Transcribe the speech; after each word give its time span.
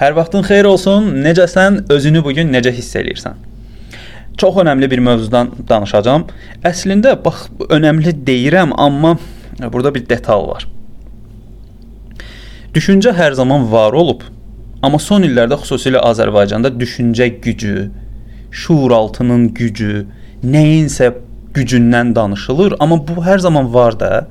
Hər 0.00 0.14
vaxtın 0.16 0.46
xeyir 0.48 0.64
olsun. 0.64 1.10
Necəsən? 1.20 1.74
Özünü 1.92 2.22
bu 2.24 2.32
gün 2.32 2.48
necə 2.48 2.70
hiss 2.72 2.94
eləyirsən? 2.96 3.34
Çox 4.40 4.56
önəmli 4.62 4.86
bir 4.88 5.02
mövzudan 5.04 5.50
danışacağam. 5.68 6.22
Əslində 6.64 7.12
bax 7.24 7.42
önəmli 7.68 8.14
deyirəm, 8.24 8.72
amma 8.80 9.18
burada 9.60 9.92
bir 9.92 10.06
detal 10.08 10.46
var. 10.48 10.64
Düşüncə 12.72 13.12
hər 13.18 13.36
zaman 13.36 13.66
var 13.72 13.92
olub, 13.92 14.24
amma 14.80 15.02
son 15.04 15.26
illərdə 15.28 15.58
xüsusilə 15.60 16.00
Azərbaycanda 16.08 16.72
düşüncə 16.80 17.28
gücü, 17.44 17.90
şuuraltının 18.62 19.50
gücü, 19.60 20.06
nəyinsə 20.40 21.10
gücündən 21.52 22.14
danışılır, 22.16 22.78
amma 22.80 23.02
bu 23.04 23.20
hər 23.28 23.44
zaman 23.44 23.68
var 23.74 24.00
da. 24.00 24.24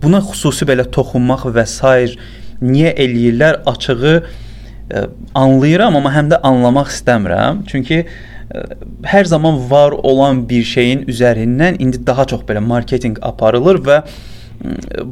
Buna 0.00 0.24
xüsusi 0.24 0.64
belə 0.64 0.88
toxunmaq 0.88 1.44
və 1.52 1.68
s. 1.68 2.16
niyə 2.64 2.96
eləyirlər 2.96 3.60
açığı 3.68 4.45
anlayıram, 5.34 5.96
amma 5.96 6.12
həm 6.14 6.30
də 6.30 6.40
anlamaq 6.46 6.92
istəmirəm. 6.94 7.64
Çünki 7.70 8.04
hər 9.06 9.24
zaman 9.26 9.58
var 9.70 9.96
olan 10.06 10.44
bir 10.48 10.64
şeyin 10.64 11.04
üzərindən 11.10 11.80
indi 11.82 12.06
daha 12.06 12.24
çox 12.24 12.46
belə 12.46 12.62
marketinq 12.62 13.18
aparılır 13.22 13.80
və 13.88 14.00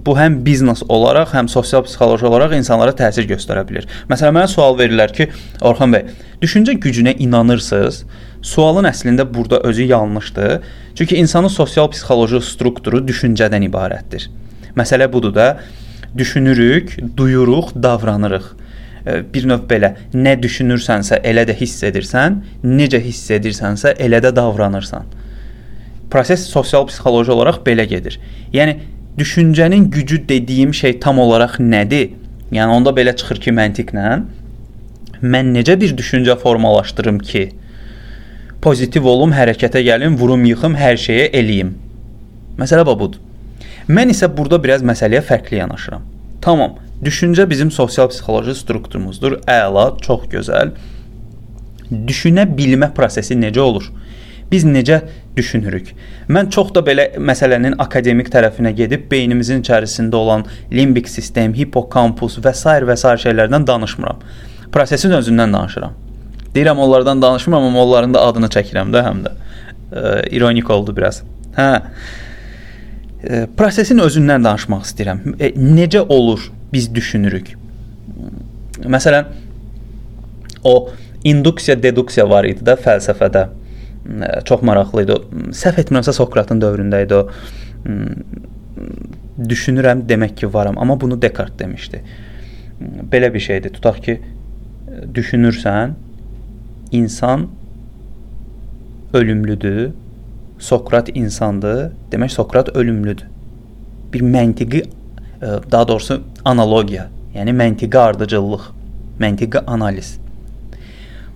bu 0.07 0.15
həm 0.17 0.39
biznes 0.47 0.83
olaraq, 0.89 1.35
həm 1.37 1.51
sosial 1.53 1.83
psixoloji 1.85 2.25
olaraq 2.27 2.55
insanlara 2.57 2.95
təsir 2.97 3.27
göstərə 3.29 3.67
bilər. 3.69 3.85
Məsələn, 4.09 4.39
mənə 4.39 4.49
sual 4.49 4.79
verirlər 4.79 5.13
ki, 5.13 5.27
Orxan 5.61 5.93
bəy, 5.93 6.07
düşüncə 6.41 6.79
gücünə 6.81 7.13
inanırsınız? 7.21 8.05
Sualın 8.45 8.89
əslində 8.89 9.27
burada 9.35 9.61
özü 9.69 9.91
yanlışdır. 9.91 10.65
Çünki 10.95 11.21
insanın 11.21 11.53
sosial 11.53 11.91
psixoloji 11.93 12.41
strukturu 12.41 13.03
düşüncədən 13.05 13.69
ibarətdir. 13.69 14.31
Məsələ 14.79 15.11
budur 15.13 15.35
da, 15.35 15.59
düşünürük, 16.17 16.97
duyuruq, 17.17 17.75
davranırıq 17.83 18.53
bir 19.05 19.47
növ 19.49 19.67
belə 19.69 19.93
nə 20.15 20.35
düşünürsənsə 20.41 21.21
elə 21.27 21.45
də 21.49 21.57
hiss 21.59 21.85
edirsən, 21.85 22.41
necə 22.65 23.01
hiss 23.05 23.31
edirsənsə 23.37 23.97
elə 24.01 24.23
də 24.25 24.33
davranırsan. 24.37 25.05
Proses 26.11 26.47
sosial 26.49 26.87
psixoloji 26.89 27.33
olaraq 27.35 27.61
belə 27.67 27.85
gedir. 27.91 28.21
Yəni 28.53 28.79
düşüncənin 29.19 29.91
gücü 29.91 30.23
dediyim 30.29 30.75
şey 30.75 30.99
tam 31.01 31.19
olaraq 31.19 31.59
nədir? 31.61 32.15
Yəni 32.53 32.71
onda 32.79 32.95
belə 32.97 33.17
çıxır 33.17 33.41
ki, 33.45 33.53
məntiqlə 33.57 34.17
mən 35.25 35.53
necə 35.57 35.77
bir 35.81 35.95
düşüncə 35.97 36.37
formalaşdırım 36.41 37.19
ki, 37.19 37.45
pozitiv 38.65 39.07
olum, 39.09 39.33
hərəkətə 39.37 39.81
gəlim, 39.85 40.17
vurum, 40.21 40.45
yıxım, 40.49 40.77
hər 40.77 40.99
şeyə 41.01 41.31
eləyim. 41.37 41.75
Məsələ 42.61 42.85
budur. 42.87 43.21
Mən 43.89 44.13
isə 44.13 44.29
burada 44.33 44.61
biraz 44.63 44.85
məsələyə 44.87 45.21
fərqli 45.25 45.61
yanaşıram. 45.61 46.05
Tamam. 46.45 46.79
Düşüncə 47.03 47.51
bizim 47.51 47.71
sosial 47.71 48.09
psixoloji 48.09 48.55
strukturumuzdur. 48.55 49.41
Əla, 49.51 49.89
çox 50.03 50.29
gözəl. 50.31 50.71
Düşünə 51.91 52.47
bilmə 52.57 52.93
prosesi 52.95 53.35
necə 53.37 53.61
olur? 53.61 53.91
Biz 54.51 54.65
necə 54.69 55.01
düşünürük? 55.37 55.91
Mən 56.31 56.51
çox 56.55 56.71
da 56.77 56.85
belə 56.87 57.09
məsələnin 57.19 57.75
akademik 57.83 58.31
tərəfinə 58.33 58.71
gedib 58.79 59.09
beynimizin 59.11 59.65
içərisində 59.65 60.17
olan 60.21 60.47
limbik 60.73 61.09
sistem, 61.11 61.55
hipokampus 61.57 62.39
və 62.45 62.55
s. 62.55 62.79
və 62.89 62.97
s. 62.97 63.15
şeylərdən 63.27 63.67
danışmıram. 63.67 64.23
Prosesin 64.73 65.17
özündən 65.19 65.53
danışıram. 65.53 65.95
Deyirəm 66.55 66.79
onlardan 66.79 67.23
danışmıram, 67.23 67.63
amma 67.63 67.85
onların 67.85 68.15
da 68.15 68.23
adını 68.23 68.47
çəkirəm 68.47 68.95
də 68.95 69.03
həm 69.03 69.25
də. 69.25 69.33
E, 69.93 70.29
ironik 70.37 70.71
oldu 70.71 70.95
biraz. 70.97 71.23
Hə. 71.57 71.71
E, 73.25 73.47
prosesin 73.57 73.99
özündən 73.99 74.45
danışmaq 74.45 74.87
istəyirəm. 74.87 75.25
E, 75.41 75.51
necə 75.59 76.07
olur 76.09 76.47
biz 76.75 76.91
düşünürük? 76.95 77.55
Məsələn, 78.85 79.31
o 80.65 80.91
induksiya, 81.25 81.77
deduksiya 81.83 82.27
var 82.31 82.45
idi 82.49 82.67
də 82.67 82.77
fəlsəfədə. 82.85 83.47
Çox 84.45 84.63
maraqlı 84.67 85.07
idi. 85.07 85.17
Səhv 85.57 85.81
etmirəmsə 85.81 86.13
Sokratın 86.13 86.61
dövründə 86.61 87.05
idi 87.07 87.17
o. 87.17 87.23
Düşünürəm, 89.49 90.05
demək 90.09 90.37
ki, 90.43 90.53
varam, 90.55 90.79
amma 90.79 90.99
bunu 91.01 91.17
Dekart 91.23 91.59
demişdi. 91.59 92.03
Belə 93.13 93.33
bir 93.35 93.41
şeydir. 93.41 93.73
Tutaq 93.73 94.03
ki, 94.05 94.21
düşünürsən, 95.15 95.95
insan 96.93 97.49
ölümlüdür 99.13 99.93
Sokrat 100.59 101.09
insandır, 101.17 101.93
demək 102.13 102.29
Sokrat 102.29 102.69
ölümlüdür. 102.77 103.27
Bir 104.13 104.23
məntiqi 104.23 104.85
daha 105.45 105.89
doğrusu 105.89 106.23
analogiya, 106.45 107.09
yəni 107.35 107.55
məntiqi 107.57 107.99
ardıcıllıq, 107.99 108.69
məntiqi 109.21 109.65
analiz. 109.67 110.17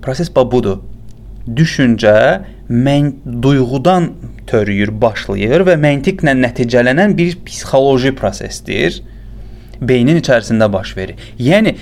Proses 0.02 0.30
budur. 0.36 0.78
Düşüncə 1.48 2.42
mən 2.68 3.12
duyğudan 3.42 4.10
törüyür, 4.46 4.92
başlayır 5.00 5.64
və 5.64 5.76
məntiqlə 5.80 6.34
nəticələnən 6.36 7.16
bir 7.16 7.38
psixoloji 7.46 8.12
prosesdir. 8.14 9.02
Beynin 9.80 10.20
içərisində 10.20 10.72
baş 10.72 10.96
verir. 10.96 11.16
Yəni 11.38 11.76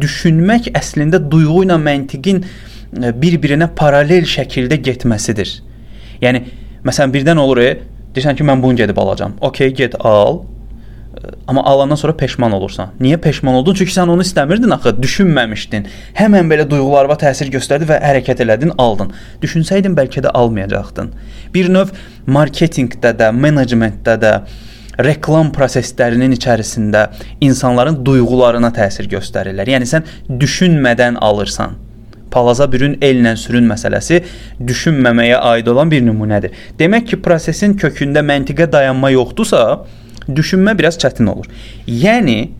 düşünmək 0.00 0.72
əslində 0.74 1.20
duyğu 1.30 1.64
ilə 1.66 1.78
məntiqin 1.78 2.42
e, 2.42 3.12
bir-birinə 3.22 3.68
paralel 3.76 4.26
şəkildə 4.26 4.80
getməsidir. 4.82 5.54
Yəni 6.22 6.42
Məsələn, 6.82 7.12
birdən 7.14 7.38
olur, 7.38 7.60
e, 7.62 7.74
deyirsən 8.14 8.34
ki, 8.38 8.44
mən 8.46 8.62
bunu 8.62 8.80
gedib 8.80 8.98
alacağam. 8.98 9.36
Okay, 9.40 9.70
get 9.70 9.94
al. 10.00 10.40
Amma 11.46 11.64
alandan 11.64 11.96
sonra 11.96 12.16
peşman 12.16 12.52
olursan. 12.52 12.88
Niyə 13.00 13.16
peşman 13.20 13.54
oldun? 13.54 13.74
Çünki 13.74 13.92
sən 13.92 14.08
onu 14.08 14.24
istəmirdin 14.24 14.72
axı, 14.72 14.94
düşünməmişdin. 15.02 15.86
Həmən 16.16 16.48
belə 16.48 16.64
duyğularına 16.70 17.18
təsir 17.20 17.50
göstərdi 17.52 17.88
və 17.90 17.98
hərəkət 18.00 18.40
elədin, 18.44 18.72
aldın. 18.78 19.12
Düşünsəydin 19.42 19.96
bəlkə 19.98 20.24
də 20.24 20.32
almayacaqdın. 20.40 21.12
Bir 21.54 21.68
növ 21.72 21.92
marketinqdə 22.26 23.12
də, 23.20 23.28
menecmentdə 23.44 24.16
də, 24.24 24.32
reklam 25.04 25.52
proseslərinin 25.52 26.32
içərisində 26.36 27.06
insanların 27.40 28.00
duyğularına 28.06 28.72
təsir 28.76 29.08
göstərirlər. 29.12 29.68
Yəni 29.76 29.88
sən 29.88 30.08
düşünmədən 30.40 31.20
alırsan 31.20 31.80
palaza 32.32 32.64
bürün 32.72 32.94
ellə 33.04 33.34
sürün 33.36 33.66
məsələsi 33.68 34.22
düşünməməyə 34.64 35.40
aid 35.52 35.66
olan 35.68 35.90
bir 35.92 36.00
nümunədir. 36.06 36.54
Demək 36.78 37.10
ki, 37.10 37.18
prosesin 37.24 37.76
kökündə 37.76 38.22
məntiqə 38.24 38.70
dayanma 38.72 39.10
yoxdursa, 39.12 39.82
düşünmə 40.28 40.76
biraz 40.78 40.98
çətin 41.00 41.30
olur. 41.32 41.46
Yəni 41.86 42.50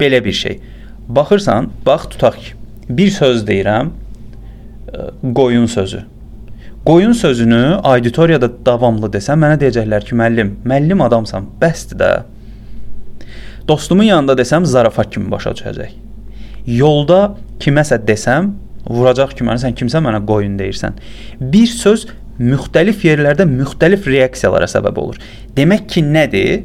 belə 0.00 0.24
bir 0.24 0.32
şey. 0.32 0.60
Baxırsan, 1.08 1.70
bax 1.86 2.08
tutaq 2.12 2.38
ki, 2.38 2.54
bir 2.88 3.10
söz 3.10 3.44
deyirəm, 3.48 3.90
e, 4.92 5.32
qoyun 5.34 5.66
sözü. 5.66 6.02
Qoyun 6.86 7.12
sözünü 7.12 7.62
auditoriyada 7.82 8.48
davamlı 8.66 9.10
desəm, 9.12 9.42
mənə 9.44 9.58
deyəcəklər 9.60 10.06
ki, 10.06 10.16
müəllim, 10.18 10.56
müəllim 10.66 11.04
adamsan, 11.04 11.46
bəsdir 11.60 11.98
də. 12.00 12.10
Dostumun 13.68 14.08
yanında 14.08 14.34
desəm, 14.38 14.66
zarafat 14.66 15.12
kimi 15.14 15.30
başa 15.30 15.54
düşəcək. 15.54 15.92
Yolda 16.66 17.36
kiməsə 17.62 18.00
desəm, 18.06 18.54
vuracaq 18.88 19.36
ki, 19.38 19.46
mənə 19.46 19.62
sən 19.62 19.78
kimsə 19.78 20.02
mənə 20.02 20.24
qoyun 20.26 20.58
deyirsən. 20.58 20.98
Bir 21.52 21.70
söz 21.70 22.08
müxtəlif 22.42 23.04
yerlərdə 23.06 23.46
müxtəlif 23.46 24.06
reaksiyalara 24.10 24.66
səbəb 24.70 24.98
olur. 24.98 25.20
Demək 25.56 25.86
ki, 25.94 26.02
nədir? 26.02 26.64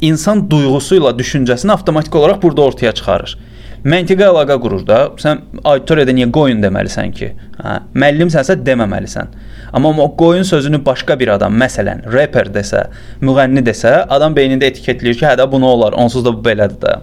İnsan 0.00 0.46
duyğusu 0.50 0.96
ilə 0.96 1.10
düşüncəsini 1.18 1.72
avtomatik 1.72 2.14
olaraq 2.16 2.42
burada 2.42 2.62
ortaya 2.62 2.92
çıxarır. 2.96 3.34
Məntiqə 3.80 4.26
əlaqə 4.28 4.56
qurur 4.60 4.82
da. 4.84 4.98
Sən 5.20 5.38
auditoriyada 5.64 6.12
niyə 6.16 6.28
qoyun 6.32 6.58
deməlisən 6.60 7.12
ki? 7.16 7.28
Hə, 7.60 7.74
müəllimsənsə 7.96 8.58
deməməlisən. 8.64 9.30
Amma 9.76 9.92
o 10.04 10.08
qoyun 10.16 10.44
sözünü 10.44 10.80
başqa 10.84 11.18
bir 11.20 11.32
adam, 11.36 11.54
məsələn, 11.62 12.02
rapper 12.12 12.48
desə, 12.52 12.86
müğənni 13.24 13.62
desə, 13.64 13.92
adam 14.16 14.36
beynində 14.36 14.68
etiketləyir 14.68 15.16
ki, 15.20 15.26
hə 15.28 15.36
də 15.40 15.46
bunu 15.52 15.68
olar, 15.68 15.96
onsuz 15.96 16.24
da 16.24 16.32
bu 16.36 16.42
belədir 16.48 16.80
də. 16.82 16.96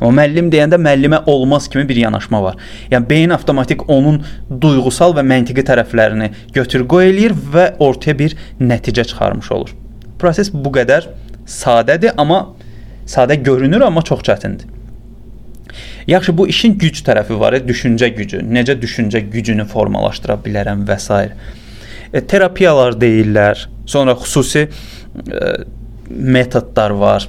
Amma 0.00 0.12
müəllim 0.22 0.50
deyəndə 0.52 0.80
müəllimə 0.80 1.22
olmaz 1.32 1.68
kimi 1.68 1.88
bir 1.88 2.00
yanaşma 2.04 2.42
var. 2.42 2.58
Yəni 2.90 3.08
beyin 3.08 3.36
avtomatik 3.36 3.86
onun 3.88 4.20
duyğusal 4.50 5.16
və 5.16 5.24
məntiqi 5.32 5.64
tərəflərini 5.68 6.32
götür-qoy 6.56 7.12
eləyir 7.12 7.36
və 7.54 7.70
ortaya 7.78 8.18
bir 8.18 8.36
nəticə 8.60 9.04
çıxarmış 9.12 9.52
olur. 9.52 9.72
Proses 10.18 10.52
bu 10.52 10.74
qədər 10.74 11.08
sadədir, 11.48 12.12
amma 12.16 12.42
sadə 13.08 13.38
görünür, 13.40 13.80
amma 13.88 14.02
çox 14.02 14.20
çətindir. 14.28 14.68
Yaxşı, 16.08 16.32
bu 16.38 16.48
işin 16.48 16.78
güc 16.80 17.02
tərəfi 17.04 17.36
var, 17.40 17.58
düşüncə 17.68 18.08
gücü. 18.16 18.40
Necə 18.40 18.78
düşüncə 18.80 19.20
gücünü 19.32 19.66
formalaşdıra 19.68 20.38
bilərəm 20.44 20.86
və 20.88 20.96
s 21.00 21.18
e, 22.12 22.20
terapiyalar 22.20 22.96
deyirlər. 23.00 23.66
Sonra 23.86 24.14
xüsusi 24.16 24.68
e, 24.68 25.50
metodlar 26.08 26.96
var 26.96 27.28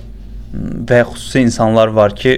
və 0.90 1.04
xüsusi 1.12 1.44
insanlar 1.44 1.92
var 1.96 2.16
ki, 2.16 2.38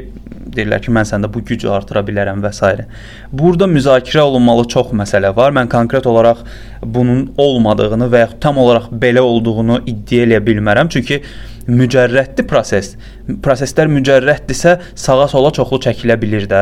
deyirlər 0.56 0.82
ki, 0.84 0.92
mən 0.96 1.08
səndə 1.08 1.30
bu 1.32 1.44
gücü 1.48 1.70
artıra 1.72 2.04
bilərəm 2.08 2.42
və 2.44 2.52
s. 2.56 2.86
Burada 3.32 3.68
müzakirə 3.72 4.24
olunmalı 4.28 4.68
çox 4.74 4.92
məsələ 4.98 5.34
var. 5.36 5.54
Mən 5.56 5.70
konkret 5.72 6.08
olaraq 6.08 6.44
bunun 6.84 7.30
olmadığını 7.38 8.10
və 8.12 8.26
ya 8.26 8.30
tam 8.42 8.58
olaraq 8.62 8.90
belə 9.04 9.24
olduğunu 9.24 9.82
iddia 9.86 10.26
edə 10.28 10.42
bilmərəm. 10.48 10.92
Çünki 10.92 11.22
mücərrəddir 11.68 12.48
proses. 12.50 12.96
Proseslər 13.44 13.92
mücərrəddirsə 13.92 14.78
sağa 14.96 15.28
sola 15.32 15.52
çoxlu 15.56 15.82
çəkilə 15.88 16.18
bilər 16.22 16.48
də. 16.52 16.62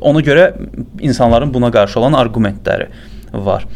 Ona 0.00 0.22
görə 0.24 0.50
insanların 1.00 1.52
buna 1.54 1.70
qarşı 1.72 2.00
olan 2.00 2.16
arqumentləri 2.16 2.88
var. 3.32 3.66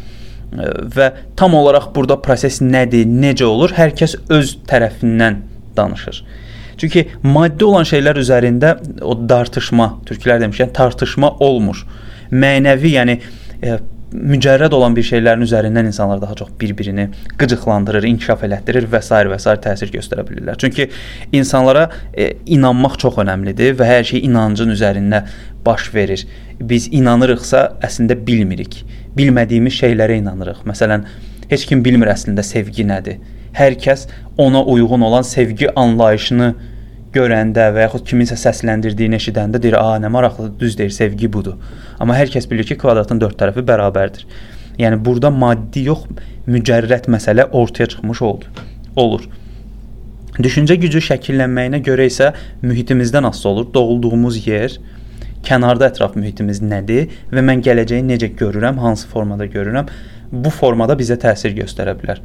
Və 0.49 1.11
tam 1.37 1.53
olaraq 1.53 1.91
burada 1.95 2.17
proses 2.21 2.57
nədir, 2.61 3.05
necə 3.05 3.45
olur? 3.45 3.75
Hər 3.77 3.93
kəs 3.97 4.15
öz 4.33 4.55
tərəfindən 4.69 5.43
danışır. 5.77 6.23
Çünki 6.79 7.05
maddi 7.23 7.65
olan 7.67 7.87
şeylər 7.87 8.19
üzərində 8.21 8.75
o 9.03 9.15
dartışma, 9.29 9.91
türklər 10.09 10.41
demişkən 10.43 10.73
tartışma 10.75 11.35
olmur. 11.43 11.85
Mənəvi, 12.31 12.93
yəni 12.95 13.17
e, 13.63 13.79
mücərrəd 14.13 14.73
olan 14.73 14.95
bir 14.97 15.05
şeylərin 15.05 15.43
üzərindən 15.45 15.89
insanlar 15.89 16.21
daha 16.21 16.35
çox 16.35 16.49
bir-birini 16.61 17.07
qıcıqlandırır, 17.37 18.07
inkişaf 18.09 18.43
elətdirir 18.47 18.87
və 18.89 19.01
s. 19.05 19.15
və 19.31 19.39
s. 19.39 19.55
təsir 19.65 19.91
göstərə 19.93 20.25
bilirlər. 20.27 20.57
Çünki 20.57 20.89
insanlara 21.31 21.89
e, 22.13 22.31
inanmaq 22.45 22.97
çox 23.03 23.19
əhəmilidir 23.21 23.75
və 23.79 23.89
hər 23.89 24.07
şey 24.11 24.23
inancın 24.25 24.73
üzərində 24.73 25.25
baş 25.65 25.93
verir. 25.93 26.25
Biz 26.59 26.89
inanırıqsa, 26.91 27.65
əslində 27.85 28.17
bilmirik. 28.27 28.81
Bilmədiyimiz 29.17 29.77
şeylərə 29.83 30.17
inanırıq. 30.23 30.63
Məsələn, 30.69 31.05
heç 31.51 31.67
kim 31.69 31.83
bilmir 31.85 32.09
əslində 32.13 32.45
sevgi 32.45 32.85
nədir. 32.87 33.19
Hər 33.53 33.77
kəs 33.81 34.07
ona 34.37 34.63
uyğun 34.63 35.01
olan 35.01 35.25
sevgi 35.25 35.69
anlayışını 35.75 36.53
görəndə 37.13 37.69
və 37.75 37.87
yaxud 37.87 38.05
kiminsə 38.09 38.37
səsləndirdiyini 38.39 39.17
eşidəndə 39.17 39.61
deyir, 39.61 39.77
"A, 39.79 39.97
nə 39.97 40.09
maraqlıdır, 40.13 40.59
düz 40.59 40.77
deyir, 40.77 40.89
sevgi 40.89 41.33
budur." 41.33 41.55
Amma 41.99 42.15
hər 42.15 42.27
kəs 42.33 42.49
bilir 42.49 42.63
ki, 42.63 42.77
kvadratın 42.77 43.21
4 43.21 43.37
tərəfi 43.41 43.65
bərabərdir. 43.65 44.25
Yəni 44.79 45.05
burada 45.05 45.29
maddi 45.29 45.83
yox, 45.85 46.05
mücərrəd 46.47 47.09
məsələ 47.15 47.49
ortaya 47.51 47.87
çıxmış 47.87 48.21
oldu. 48.21 48.45
Olur. 48.95 49.27
Düşüncə 50.39 50.75
gücü 50.79 51.01
şəkillənməyinə 51.03 51.81
görə 51.83 52.05
isə 52.07 52.33
mühitimizdən 52.61 53.27
asılı 53.27 53.49
olur. 53.51 53.73
Doğulduğumuz 53.73 54.47
yer, 54.47 54.77
kənarda 55.43 55.89
ətraf 55.91 56.15
mühitimiz 56.15 56.61
nədir 56.61 57.09
və 57.31 57.43
mən 57.43 57.63
gələcəyi 57.65 58.05
necə 58.07 58.31
görürəm, 58.39 58.79
hansı 58.79 59.07
formada 59.07 59.45
görürəm, 59.45 59.89
bu 60.31 60.49
formada 60.49 60.95
bizə 60.99 61.17
təsir 61.19 61.55
göstərə 61.57 61.95
bilər. 61.99 62.21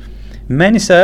Mən 0.48 0.78
isə 0.78 0.98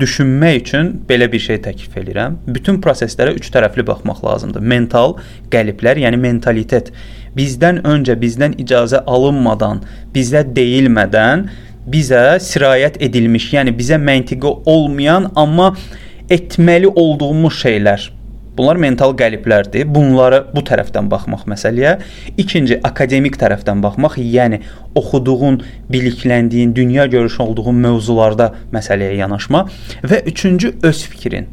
düşünmək 0.00 0.60
üçün 0.60 0.90
belə 1.08 1.30
bir 1.32 1.42
şey 1.42 1.60
təklif 1.64 1.96
edirəm. 1.98 2.38
Bütün 2.46 2.80
proseslərə 2.84 3.34
üç 3.38 3.50
tərəfli 3.54 3.84
baxmaq 3.86 4.22
lazımdır. 4.24 4.62
Mental, 4.72 5.16
qəliblər, 5.52 6.00
yəni 6.04 6.20
mentalitet 6.20 6.92
bizdən 7.36 7.82
öncə 7.86 8.16
bizdən 8.20 8.58
icazə 8.62 9.02
alınmadan, 9.06 9.82
bizə 10.14 10.44
deyilmədən 10.56 11.48
bizə 11.90 12.38
sirayət 12.44 13.00
edilmiş, 13.02 13.50
yəni 13.56 13.74
bizə 13.76 13.98
məntiqi 13.98 14.54
olmayan, 14.68 15.30
amma 15.34 15.72
etməli 16.30 16.90
olduğumuz 16.94 17.56
şeylər 17.64 18.10
Bunlar 18.56 18.80
mental 18.80 19.14
qəliblərdir. 19.18 19.86
Bunları 19.94 20.42
bu 20.54 20.64
tərəfdən 20.66 21.10
baxmaq 21.12 21.46
məsələyə. 21.50 21.96
İkinci 22.40 22.80
akademik 22.86 23.38
tərəfdən 23.40 23.82
baxmaq, 23.84 24.18
yəni 24.18 24.62
oxuduğun, 24.98 25.62
bilikləndiyin, 25.92 26.74
dünya 26.74 27.06
görüşü 27.06 27.42
olduğun 27.46 27.80
mövzularda 27.86 28.52
məsələyə 28.74 29.16
yanaşma 29.22 29.66
və 30.02 30.24
üçüncü 30.30 30.76
öz 30.82 31.06
fikrin 31.14 31.48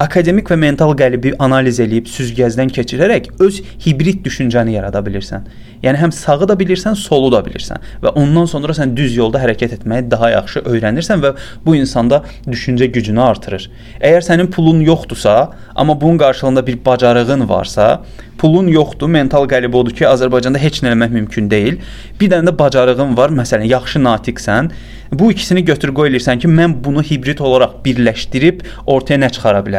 akademik 0.00 0.50
və 0.52 0.58
mental 0.60 0.94
qəlibi 0.98 1.34
analiz 1.42 1.80
eləyib 1.82 2.08
süzgəcdən 2.10 2.72
keçirərək 2.74 3.30
öz 3.44 3.60
hibrid 3.86 4.20
düşüncəni 4.26 4.76
yarada 4.76 5.02
bilirsən. 5.06 5.48
Yəni 5.82 6.00
həm 6.00 6.12
sağı 6.14 6.48
da 6.50 6.56
bilirsən, 6.58 6.96
solu 6.98 7.30
da 7.32 7.42
bilirsən 7.46 7.82
və 8.02 8.14
ondan 8.18 8.48
sonra 8.50 8.74
sən 8.74 8.94
düz 8.98 9.16
yolda 9.16 9.42
hərəkət 9.42 9.76
etməyi 9.78 10.08
daha 10.10 10.32
yaxşı 10.34 10.64
öyrənirsən 10.66 11.22
və 11.24 11.34
bu 11.66 11.76
insanda 11.78 12.22
düşüncə 12.46 12.90
gücünü 12.94 13.22
artırır. 13.22 13.68
Əgər 14.00 14.26
sənin 14.30 14.50
pulun 14.54 14.80
yoxdursa, 14.86 15.36
amma 15.74 16.00
bunun 16.00 16.18
qarşılığında 16.18 16.66
bir 16.66 16.84
bacarığın 16.84 17.48
varsa, 17.48 18.02
pulun 18.38 18.68
yoxdur, 18.70 19.10
mental 19.10 19.46
qəlib 19.50 19.74
odur 19.74 19.94
ki, 19.94 20.06
Azərbaycanda 20.08 20.60
heç 20.62 20.82
nə 20.84 20.94
etmək 20.94 21.14
mümkün 21.14 21.50
deyil. 21.50 21.80
Bir 22.20 22.30
dənə 22.30 22.50
də 22.50 22.54
bacarığın 22.58 23.16
var, 23.18 23.34
məsələn, 23.34 23.66
yaxşı 23.70 24.02
natiqsən. 24.04 24.70
Bu 25.18 25.30
ikisini 25.32 25.64
götür 25.64 25.94
qoy 25.96 26.10
elirsən 26.10 26.42
ki, 26.42 26.50
mən 26.52 26.76
bunu 26.84 27.02
hibrid 27.02 27.40
olaraq 27.40 27.78
birləşdirib 27.84 28.60
ortaya 28.86 29.18
nə 29.22 29.30
çıxara 29.34 29.62
bilərəm. 29.66 29.77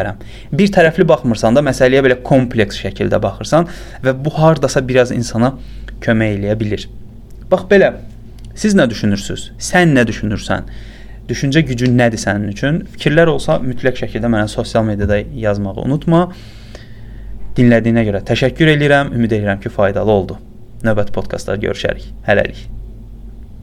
Bir 0.51 0.71
tərəfli 0.75 1.05
baxmırsan 1.09 1.57
da, 1.57 1.63
məsələyə 1.65 2.03
belə 2.05 2.19
kompleks 2.25 2.79
şəkildə 2.83 3.19
baxırsan 3.23 3.67
və 4.05 4.13
bu 4.13 4.33
hardasa 4.37 4.83
biraz 4.85 5.11
insana 5.15 5.55
kömək 6.03 6.37
eləyə 6.37 6.55
bilər. 6.59 6.85
Bax 7.51 7.67
belə. 7.71 7.93
Siz 8.59 8.75
nə 8.75 8.89
düşünürsüz? 8.91 9.51
Sən 9.61 9.93
nə 9.95 10.05
düşünürsən? 10.07 10.65
Düşüncə 11.29 11.61
gücün 11.67 11.93
nədir 11.97 12.19
sənin 12.21 12.49
üçün? 12.51 12.81
Fikirlər 12.95 13.29
olsa 13.31 13.59
mütləq 13.63 14.01
şəkildə 14.01 14.31
mənə 14.31 14.49
sosial 14.51 14.87
mediada 14.87 15.21
yazmağı 15.43 15.85
unutma. 15.85 16.25
Dinlədiyinə 17.59 18.07
görə 18.09 18.23
təşəkkür 18.31 18.73
edirəm. 18.75 19.13
Ümid 19.15 19.37
edirəm 19.37 19.61
ki, 19.61 19.71
faydalı 19.77 20.17
oldu. 20.17 20.41
Növbəti 20.83 21.15
podkastlarda 21.15 21.67
görüşərik. 21.67 22.11
Hələlik. 22.27 22.67